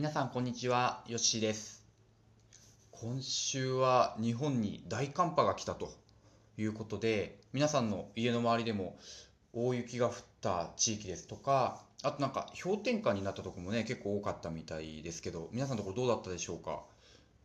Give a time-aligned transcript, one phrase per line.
[0.00, 1.84] 皆さんこんにちは、よっしーです。
[2.90, 5.92] 今週は日本に大寒波が来たと
[6.56, 8.96] いうことで、皆さんの家の周りでも
[9.52, 16.80] 大雪が降った地域ですとか、あとなんか氷点下になったところもね、結構多かったみたいですけど、皆さんのところどうだったでしょうか？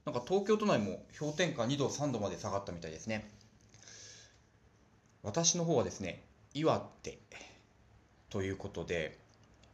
[0.06, 3.30] なんか東京都内も氷点下2度、3度まで下がったみたいですね。
[5.24, 7.20] 私の方はですね、岩手
[8.30, 9.20] ということで、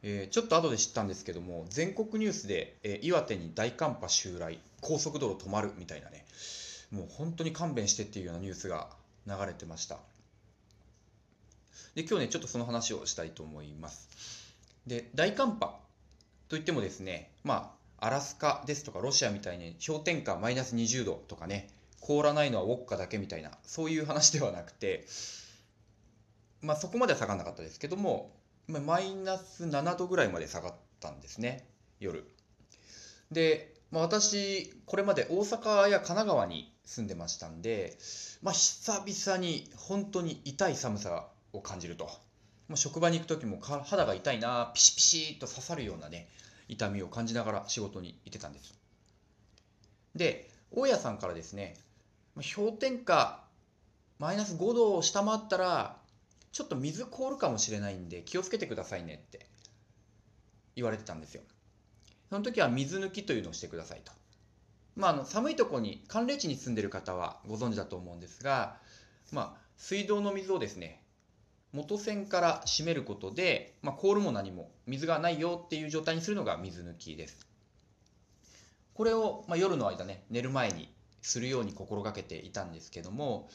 [0.04, 6.26] えーちょっと後で知ったんですけども、全国ニュースで、えー岩手に大寒波襲来、高速道路止まるみたいなね、
[6.92, 8.90] もう本当に勘弁してっていうようなニュースが
[9.28, 9.98] 流れてました。
[11.96, 14.08] で、今日ね、ちょっとその話をしたいと思います。
[14.88, 15.78] で、大寒波
[16.50, 25.06] といってもですね、まあ、アラスカですとかロシアみたいに氷点下マイナス20度とかね、凍らないのはウォッカだけみたいな、そういう話ではなくて、
[26.62, 28.32] まあ、そこまでは下がらなかったですけども、
[28.80, 31.68] マイナス7度ぐらいまで下がったんですね、
[32.00, 32.26] 夜。
[33.32, 37.98] で、まあ、私、これまで大阪や神奈川に住んでましたんで、
[38.42, 42.06] まあ、久々に本当に痛い寒さを感じると。
[42.68, 46.30] まあ、職場に行く時も肌が痛いな、ピシピシと刺さるようなね、
[46.68, 48.74] 痛みを感じながら仕事に行ってたんです。
[50.16, 51.76] で、大家さんからですね、
[52.36, 53.44] まあ氷点下
[54.22, 55.98] マイナス5度を下回ったら、
[56.52, 59.48] ちょっと水凍るかもしれないんで気をつけてくださいねって
[60.76, 61.42] 言われてたんですよ。
[62.30, 64.12] その時は水抜きというのをしてくださいと。
[64.96, 68.78] まあ、あの寒いとこに寒冷地に住んでる方はご存知だと思うんですが、
[69.32, 71.02] まあ、水道の水をですね
[71.72, 77.48] 元栓から閉めることで、まあ、凍るも何も水がないよっていう状態にするのが水抜きです。
[78.94, 83.50] これを、まあ、夜の間ね寝る前にするように心がけていたんですけども、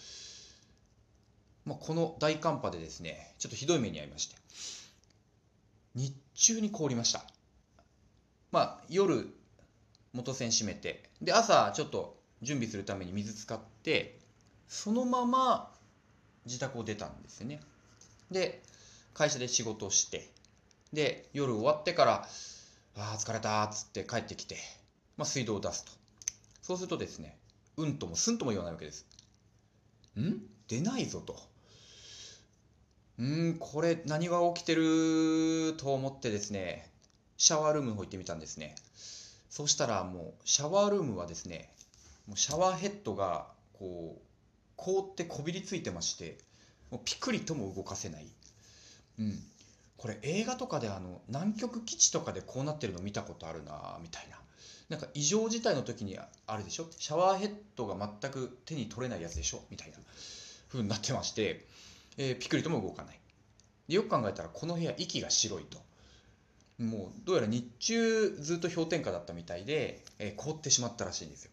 [1.67, 4.37] まあ、この大寒波でですねちょっとひどい目に遭いまして
[5.97, 7.25] 日中に凍りました。
[8.53, 9.29] まあ夜
[10.13, 14.19] 元栓閉めてで朝ちょっと準備するために水使って
[14.69, 15.73] そのまま
[16.45, 17.61] 自宅を出たんですよね。
[18.31, 18.63] で
[19.15, 20.31] 会社で仕事をして
[20.93, 22.29] で夜終わってから
[22.97, 24.57] 「ああ疲れた」っつって帰ってきて、
[25.17, 25.93] まあ、水道を出すと。
[26.63, 27.37] そうするとですね
[27.77, 29.07] うんともすんとも言わないわけです。
[30.19, 30.43] ん？
[30.69, 31.56] 出ないぞと。
[33.19, 36.91] うんこれ何が起きてると思ってですね
[37.39, 38.75] シャワールームの方行ってみたんですね。
[39.51, 41.71] そしたらもうシャワールームはですね
[42.27, 43.47] もうシャワーヘッドが
[43.79, 44.23] こう
[44.77, 46.37] 凍ってこびりついてまして
[46.91, 48.27] もうピクリとも動かせない、
[49.19, 49.39] うん、
[49.97, 54.37] これ映画とかであの南極基地とかでこうなってるの見たことあるなみたいな。
[54.89, 56.17] なんか異常事態の時に
[56.47, 56.87] あるでしょ？
[56.97, 59.61] シャワーヘッドが全く手に取れないやつでしょ？
[59.69, 59.97] みたいな
[60.69, 61.65] 風になってまして、
[62.19, 63.21] えーピクリとも動かない。
[63.89, 65.79] よく考えたらこの部屋息が白いと。
[66.79, 71.51] もうどうやら日中ずっと氷点下だったみたいで、えー凍ってしまったらしいんですよ。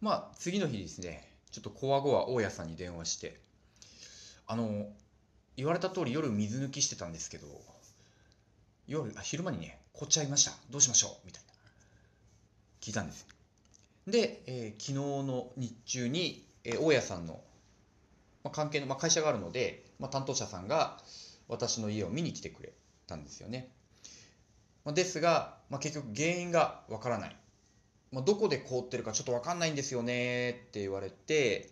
[0.00, 3.40] まあ次の日ですねちょっとこわごわ大家さんに電話して
[4.46, 4.86] あの
[5.56, 7.46] 言われた通り夜水抜きしてたんですけど
[8.86, 10.52] 夜あ昼間にね凍っちゃいました。
[10.70, 11.48] どうしましょうみたいな。
[12.80, 13.26] 聞いたんです。
[14.06, 14.92] で、えー昨日
[15.26, 17.40] の日中に、えー大家さんの、
[18.44, 20.98] まあ、関係の、まあ、会社があるので、まあ、担当者さんが
[21.48, 22.72] 私の家を見に来てくれ
[23.06, 23.70] たんですよね、
[24.84, 27.36] まあ、ですが、まあ、結局原因がわからない、
[28.12, 31.70] まあ、どこで凍ってるかちょっとわかんないんですよねって言われて、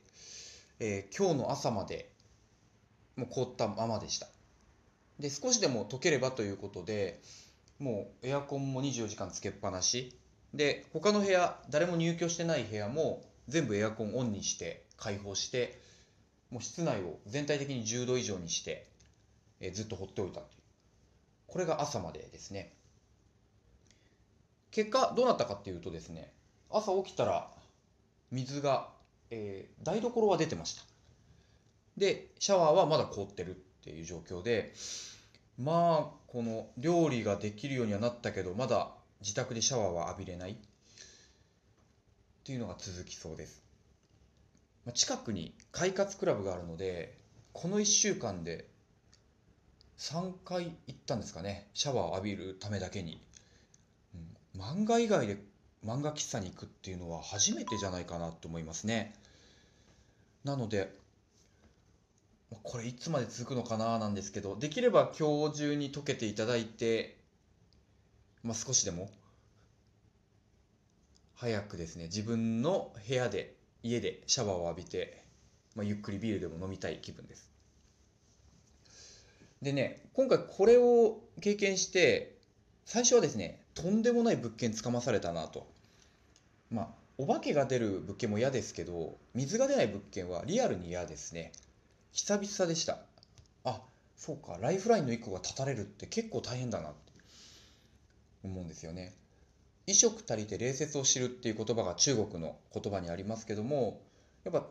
[0.80, 2.10] えー今日の朝まで
[3.16, 4.26] もう凍ったままでした。
[5.18, 7.20] で少しでも溶ければということで
[7.78, 10.16] もうエアコンも24時間つけっぱなし。
[10.54, 15.80] で他の部屋誰も入居してない部屋も全部エアコンオンにして開放して
[16.52, 18.86] もう室内を全体的に10度以上にして、
[19.60, 20.46] えずっと放っておいたという。
[21.46, 22.74] これが朝までですね。
[24.70, 26.32] 結果どうなったかっていうとですね
[26.70, 27.50] 朝起きたら
[28.30, 28.88] 水が、
[29.30, 30.82] えー台所は出てました。
[31.96, 34.74] でシャワーはまだ凍ってるっていう状況で
[35.58, 38.90] まあこの料理ができるようにはなったけどまだ
[39.20, 40.54] 自宅でシャワーは浴びれないっ
[42.44, 43.62] ていうのが続きそうです、
[44.90, 47.16] 近くに快活クラブがあるので
[47.52, 48.66] この1週間で
[49.98, 51.68] 3回行ったんですかね。
[51.74, 53.20] シャワーを浴びるためだけに、
[54.54, 55.36] うん、漫画以外で
[55.86, 59.14] 漫画喫茶に行くっていうのは初めてじゃないかなと思いますね。
[60.44, 60.92] なので
[62.62, 67.16] これいつまで続くのかななんですけどできれば今日中に解けていただいて、
[68.42, 69.10] まあ、少しでも
[71.36, 75.22] 早くですね自分の部屋で家でシャワーを浴びて、
[75.74, 77.50] まあ、ゆっくりビールでも飲みたい気分です。
[79.60, 82.36] でね今回これを経験して
[82.84, 85.66] 最初はですねとんでもない物件つかまされたなと。
[86.70, 86.88] まあ
[87.18, 91.52] お化けが出る物件も嫌ですけど水が出ない物件はリアルに嫌ですね。
[92.12, 92.98] 久々でした。
[93.64, 93.80] あ
[94.16, 97.12] そうかライフラインの1個が断たれるって結構大変だなって
[98.44, 99.14] 思うんですよね。
[99.86, 104.00] 衣食足りて礼節を知るっていう言葉が中国の言葉にありますけども
[104.44, 104.66] やっぱ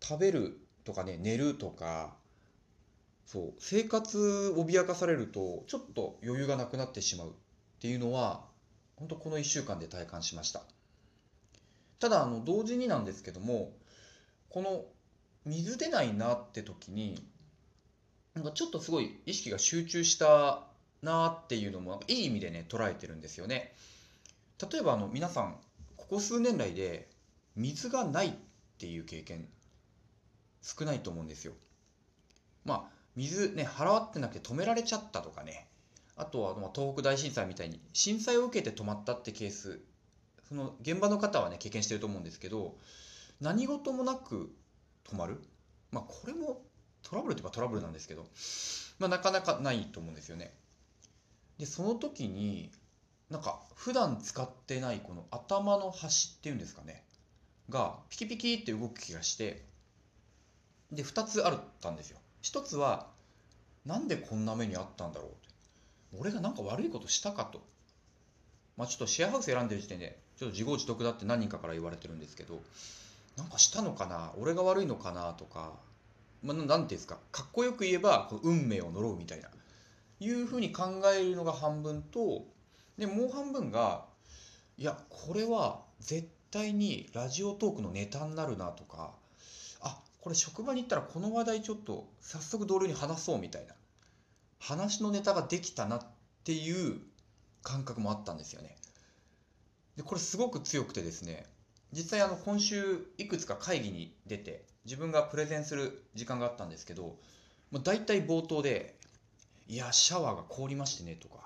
[0.00, 2.14] 食べるとかね寝るとか
[3.26, 7.32] そう生活脅かされるとちょっと余裕がなくなってしまうっ
[7.80, 8.44] ていうのは
[8.96, 10.62] 本当この1週間で体感しました。
[11.98, 13.72] ただあの同時になんですけども
[14.48, 14.84] この
[15.44, 17.22] 水出ないなって時に
[18.34, 20.64] なんかちょっとすごい意識が集中した
[21.02, 23.72] なっていうのもいい意味でね捉えてるんですよね。
[24.60, 25.56] 例えばあの皆さん
[25.96, 27.08] ここ数年来で
[27.56, 28.32] 水がないっ
[28.78, 29.48] ていう経験
[30.62, 31.52] 少ないと思うんですよ。
[32.64, 35.68] まあ水ね払わってなくて止められちゃったとかね。
[36.16, 39.80] あとはまあ東北大震災みたいに震災を受けて止まったってケース。
[40.48, 42.76] その現場の方はね経験してると思うんですけど
[43.40, 44.54] 何事もなく
[45.04, 45.42] 止まる。
[45.90, 46.62] まあこれも
[47.02, 48.26] トラブルといえばトラブルなんですけど、
[48.98, 50.52] まあ、なかなかないと思うんですよね。
[51.58, 52.70] でその時に
[53.30, 57.02] なんか普段使ってないこの頭の端っていうんですかね。
[57.68, 59.64] がピキピキって動く気がして
[60.92, 62.18] で2つあったんですよ。
[62.42, 63.06] 一つは
[63.84, 65.36] なんでこんな目にあったんだろうって。
[66.18, 67.60] 俺が何か悪いことしたかと。
[68.76, 72.60] まあちょっとシェアハウス選んでる時点でちょっと自業自得だって何人かから言われてるんですけど
[73.36, 74.32] なんかしたのかな？
[74.38, 75.32] 俺が悪いのかな？
[75.32, 75.72] とか
[76.42, 77.18] まあ、なんていうんですか？
[77.32, 79.48] かっこよく言えばこの運命を呪うみたいな。
[80.20, 82.44] いうふうに考えるのが半分と
[82.98, 84.04] でもう半分が
[84.78, 89.12] いやこれは絶対にラジオトークのネタになるなとか
[89.80, 93.74] あこれ職場に行ったらこの話題ちょっと早速同僚に話そうみたいな
[94.58, 96.06] 話のネタができたなっ
[96.44, 97.00] ていう
[97.62, 98.76] 感覚もあったんですよね。
[99.96, 101.46] でこれすごく強くてですね
[101.92, 107.16] 実際あの今週いくつか会議に出て自分がプレゼンする時間があったんですけど
[107.70, 108.98] もう大体冒頭で
[109.68, 111.45] 「いやシャワーが凍りましてね」とか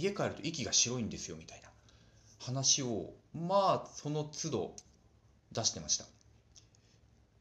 [0.00, 1.70] 家帰ると息が白いんですよ」みたいな
[2.38, 4.76] 話をまあその都度
[5.52, 6.10] 出してました、ま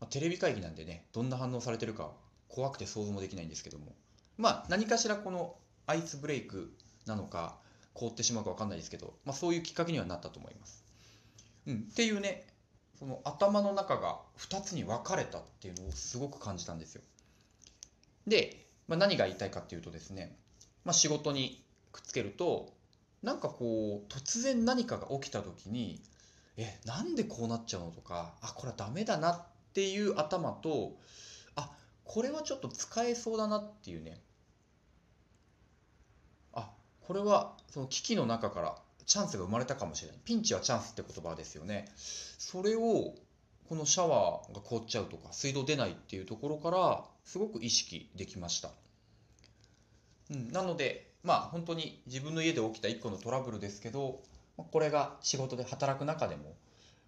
[0.01, 2.13] あ、テレビ会議なんでねどんな反応されてるか
[2.47, 3.95] 怖くて想像もできないんですけども
[4.37, 5.55] まあ何かしらこの
[5.85, 6.75] アイスブレイク
[7.05, 7.57] なのか
[7.93, 10.83] 凍ってしまうか分かんないですけど、まあ、そういうきっかけにはなったと思います。
[11.65, 12.45] うん、っていうね
[12.99, 17.01] その頭の中が2つに分かれたっていうのをすごく感じたんですよ。
[18.25, 20.37] で、まあ、何が言いたいかっていうとですね、
[20.83, 21.63] まあ、仕事に
[21.97, 22.73] くっつけると
[23.23, 26.01] なんかこう突然何かが起きた時に
[26.57, 30.97] えなんでこうなっちゃうのとかあこれはダメだなっていう頭と
[31.55, 31.71] あ
[32.03, 34.21] これはちょっと使えそうだなっていうね。
[36.53, 36.69] あ
[37.01, 40.19] これはその危機の中からチャンスが生まれたかもしれない。
[40.25, 41.91] ピンチはチャンスって言葉ですよね。
[41.95, 43.13] それを
[43.69, 48.69] このシャワーが凍っちゃうとか水道出ないっていうところからすごく意識できました、
[50.31, 54.21] うん、なのでまあ本当に自分の家で起きた一個のトラブルですけど
[54.71, 56.55] これが仕事で働く中でも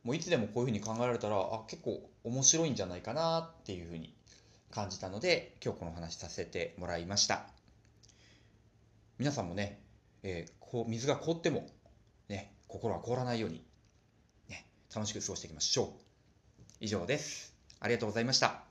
[0.04, 4.14] もういつでもこういうふうに考えられたらあ結構面白いんじゃないかなっていうふうに
[4.72, 7.48] 感じたので今日この話させてもらいました
[9.18, 9.82] 皆さんもね、
[10.24, 11.68] えー、こう水が凍っても
[12.30, 13.66] ね、心は凍らないように、
[14.48, 15.88] ね、楽しく過ごしていきましょう。
[16.80, 17.56] 以上です。
[17.80, 18.69] ありがとうございました。